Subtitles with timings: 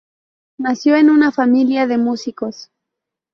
[0.57, 2.71] Nació en una familia de músicos.